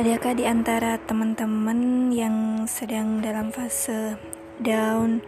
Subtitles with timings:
[0.00, 4.16] Adakah di antara teman-teman yang sedang dalam fase
[4.56, 5.20] down,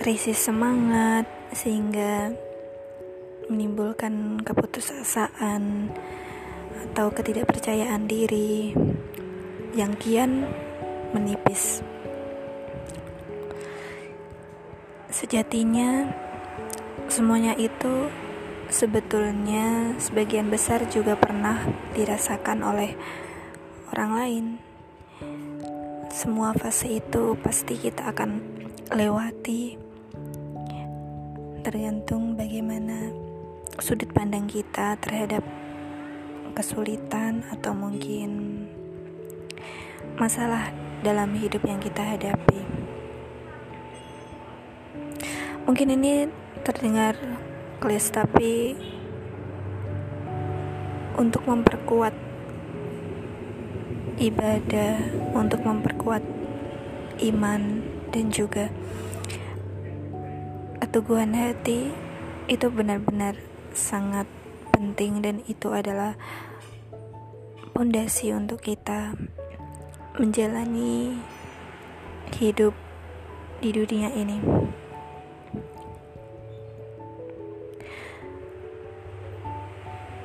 [0.00, 2.32] krisis semangat, sehingga
[3.52, 5.92] menimbulkan keputusasaan
[6.80, 8.72] atau ketidakpercayaan diri
[9.76, 10.48] yang kian
[11.12, 11.84] menipis?
[15.12, 16.08] Sejatinya,
[17.12, 18.08] semuanya itu
[18.72, 22.96] sebetulnya sebagian besar juga pernah dirasakan oleh
[23.92, 24.44] orang lain.
[26.14, 28.38] Semua fase itu pasti kita akan
[28.94, 29.76] lewati,
[31.66, 33.10] tergantung bagaimana
[33.82, 35.42] sudut pandang kita terhadap
[36.54, 38.62] kesulitan atau mungkin
[40.14, 40.70] masalah
[41.02, 42.62] dalam hidup yang kita hadapi.
[45.66, 46.28] Mungkin ini
[46.62, 47.16] terdengar
[47.82, 48.78] klis tapi
[51.18, 52.33] untuk memperkuat
[54.18, 54.98] ibadah,
[55.34, 56.22] untuk memperkuat
[57.22, 58.70] iman dan juga
[60.78, 61.90] keteguhan hati
[62.46, 63.34] itu benar-benar
[63.74, 64.30] sangat
[64.70, 66.14] penting dan itu adalah
[67.74, 69.18] pondasi untuk kita
[70.14, 71.18] menjalani
[72.38, 72.76] hidup
[73.58, 74.38] di dunia ini.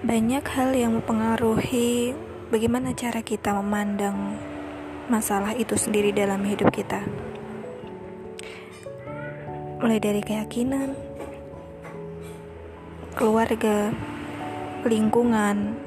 [0.06, 2.14] Banyak hal yang mempengaruhi
[2.50, 4.38] bagaimana cara kita memandang
[5.09, 7.02] masalah itu sendiri dalam hidup kita.
[9.80, 10.94] Mulai dari keyakinan,
[13.16, 13.95] keluarga,
[14.83, 15.77] lingkungan,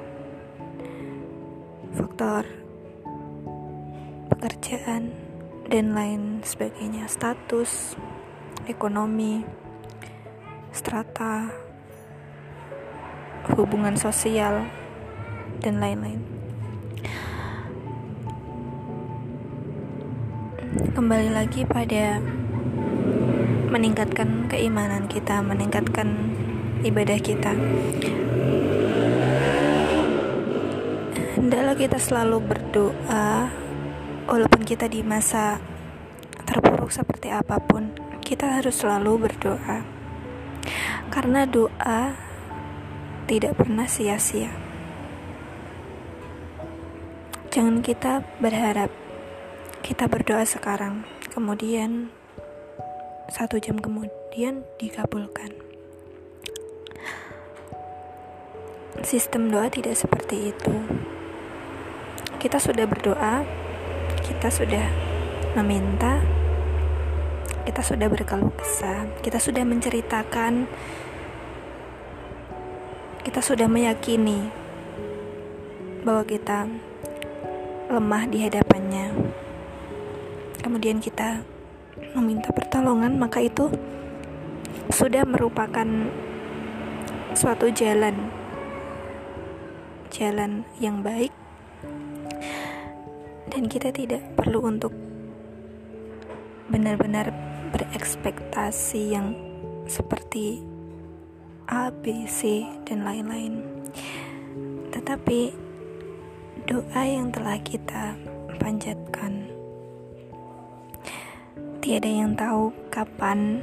[1.95, 2.63] faktor
[4.43, 5.15] pekerjaan,
[5.71, 7.95] dan lain sebagainya, status,
[8.67, 9.47] ekonomi,
[10.75, 11.47] strata,
[13.55, 14.67] hubungan sosial,
[15.63, 16.32] dan lain-lain.
[20.71, 22.23] Kembali lagi pada
[23.67, 26.31] meningkatkan keimanan kita, meningkatkan
[26.87, 27.51] ibadah kita.
[31.35, 33.51] Hendaklah kita selalu berdoa,
[34.31, 35.59] walaupun kita di masa
[36.47, 37.91] terpuruk seperti apa pun,
[38.23, 39.83] kita harus selalu berdoa,
[41.11, 42.15] karena doa
[43.27, 44.55] tidak pernah sia-sia.
[47.51, 49.02] Jangan kita berharap
[49.93, 51.05] kita berdoa sekarang,
[51.37, 52.09] kemudian
[53.29, 55.53] satu jam kemudian dikabulkan.
[59.05, 60.73] Sistem doa tidak seperti itu.
[62.41, 63.45] Kita sudah berdoa,
[64.25, 64.89] kita sudah
[65.61, 66.25] meminta,
[67.69, 70.73] kita sudah berkeluh kesah, kita sudah menceritakan
[73.29, 74.49] kita sudah meyakini
[76.01, 76.65] bahwa kita
[77.93, 79.42] lemah di hadapannya.
[80.63, 81.43] Kemudian kita
[82.17, 83.69] meminta pertolongan, maka itu
[84.89, 85.87] sudah merupakan
[87.37, 88.31] suatu jalan
[90.13, 91.33] jalan yang baik
[93.49, 94.93] dan kita tidak perlu untuk
[96.69, 97.33] benar-benar
[97.73, 99.33] berekspektasi yang
[99.89, 100.61] seperti
[101.73, 103.65] A, B, C, dan lain-lain.
[104.93, 105.53] Tetapi
[106.69, 108.13] doa yang telah kita
[108.61, 109.42] panjatkan,
[111.83, 113.59] tiada yang tahu kapan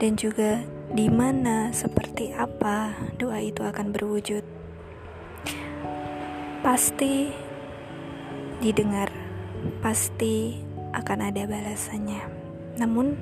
[0.00, 4.40] dan juga di mana seperti apa doa itu akan berwujud.
[6.64, 7.28] Pasti
[8.64, 9.12] didengar,
[9.84, 10.56] pasti
[10.96, 12.32] akan ada balasannya.
[12.80, 13.20] Namun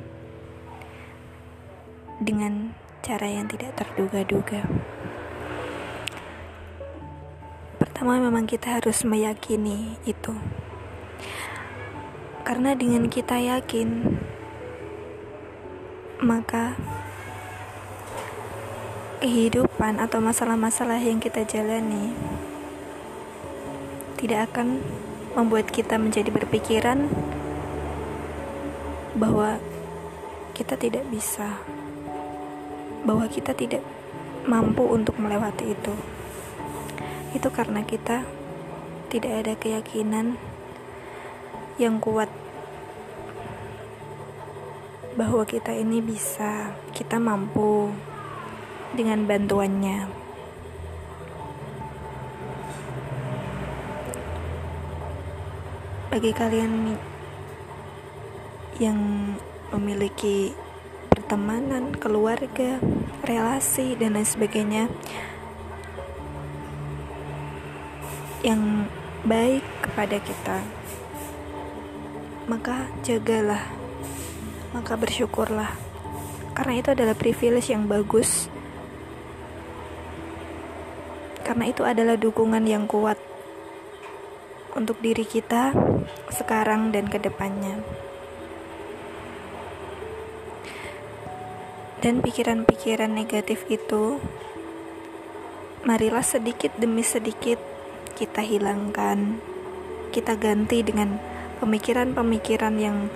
[2.23, 4.63] dengan cara yang tidak terduga-duga.
[7.83, 10.39] Pertama, memang kita harus meyakini itu,
[12.53, 14.13] karena dengan kita yakin,
[16.21, 16.77] maka
[19.25, 22.13] kehidupan atau masalah-masalah yang kita jalani
[24.21, 24.85] tidak akan
[25.33, 27.09] membuat kita menjadi berpikiran
[29.17, 29.57] bahwa
[30.53, 31.57] kita tidak bisa
[33.09, 33.81] bahwa kita tidak
[34.45, 35.95] mampu untuk melewati itu.
[37.33, 38.29] Itu karena kita
[39.09, 40.37] tidak ada keyakinan
[41.81, 42.42] yang kuat
[45.19, 47.93] bahwa kita ini bisa, kita mampu
[48.97, 50.09] dengan bantuannya.
[56.13, 56.97] Bagi kalian
[58.77, 58.99] yang
[59.73, 60.53] memiliki
[61.09, 62.77] pertemanan, keluarga,
[63.25, 64.85] relasi, dan lain sebagainya.
[68.43, 68.91] yang
[69.23, 70.59] baik kepada kita,
[72.51, 73.71] maka jagalah,
[74.73, 75.73] maka bersyukurlah,
[76.57, 78.49] karena itu adalah privilege yang bagus.
[81.45, 83.21] Karena itu adalah dukungan yang kuat
[84.73, 85.77] untuk diri kita
[86.33, 87.85] sekarang dan ke depannya.
[92.03, 94.19] Dan pikiran-pikiran negatif itu,
[95.87, 97.63] marilah sedikit demi sedikit
[98.19, 99.39] kita hilangkan,
[100.11, 101.23] kita ganti dengan
[101.63, 103.07] pemikiran-pemikiran yang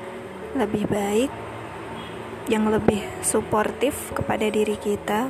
[0.57, 1.31] lebih baik,
[2.49, 5.29] yang lebih suportif kepada diri kita,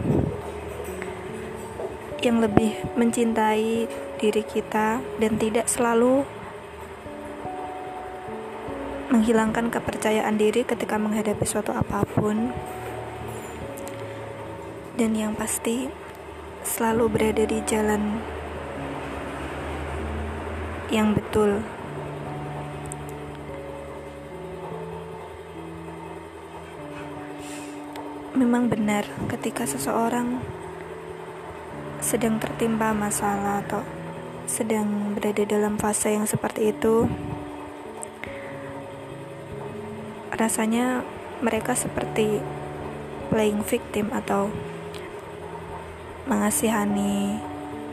[2.25, 6.25] yang lebih mencintai diri kita, dan tidak selalu
[9.12, 12.50] menghilangkan kepercayaan diri ketika menghadapi suatu apa pun.
[14.96, 15.88] Dan yang pasti,
[16.64, 18.19] selalu berada di jalan
[20.90, 21.75] yang betul.
[28.37, 30.44] Memang benar, ketika seseorang
[32.05, 33.81] sedang tertimpa masalah atau
[34.44, 37.09] sedang berada dalam fase yang seperti itu,
[40.37, 41.00] rasanya
[41.41, 42.44] mereka seperti
[43.33, 44.53] playing victim atau
[46.29, 47.41] mengasihani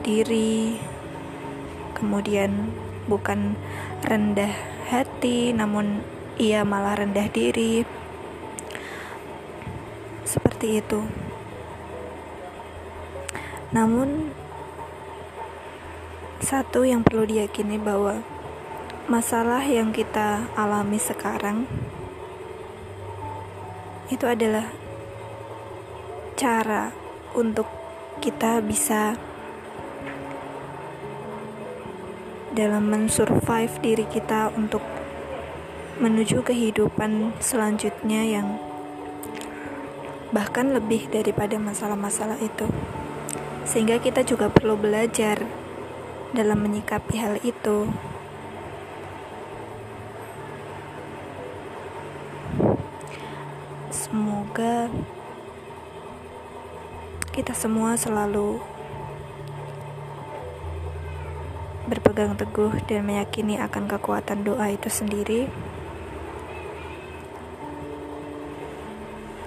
[0.04, 0.76] diri,
[1.96, 2.68] kemudian
[3.08, 3.56] bukan
[4.04, 4.52] rendah
[4.92, 6.04] hati, namun
[6.36, 8.03] ia malah rendah diri.
[10.64, 11.04] Seperti itu.
[13.76, 14.32] Namun,
[16.40, 18.24] satu yang perlu diyakini bahwa
[19.12, 21.68] masalah yang kita alami sekarang
[24.08, 24.72] itu adalah
[26.40, 26.96] cara
[27.36, 27.68] untuk
[28.24, 29.20] kita bisa
[32.56, 34.80] dalam mensurvive diri kita untuk
[36.00, 38.72] menuju kehidupan selanjutnya yang
[40.34, 42.66] bahkan lebih daripada masalah-masalah itu.
[43.70, 45.46] Sehingga kita juga perlu belajar
[46.34, 47.88] dalam menyikapi hal itu.
[53.94, 54.90] Semoga
[57.30, 58.62] kita semua selalu
[61.90, 65.50] berpegang teguh dan meyakini akan kekuatan doa itu sendiri.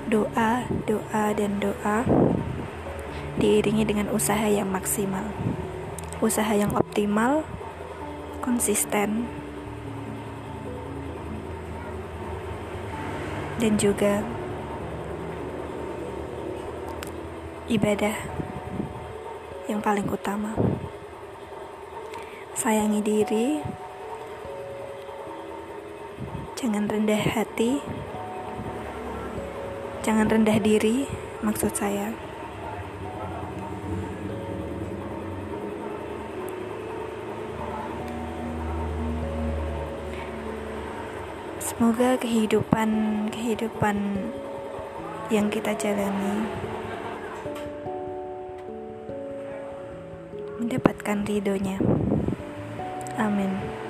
[0.06, 2.06] Doa, doa, dan doa
[3.36, 5.28] diiringi dengan usaha yang maksimal,
[6.22, 7.42] usaha yang optimal,
[8.40, 9.26] konsisten,
[13.58, 14.22] dan juga
[17.66, 18.14] ibadah
[19.66, 20.54] yang paling utama.
[22.56, 23.48] Sayangi diri,
[26.56, 27.82] jangan rendah hati,
[30.06, 31.02] jangan rendah diri,
[31.42, 32.14] maksud saya.
[41.58, 42.88] Semoga kehidupan
[43.34, 44.30] kehidupan
[45.26, 46.46] yang kita jalani
[50.62, 51.82] mendapatkan ridhonya.
[53.18, 53.85] Amin.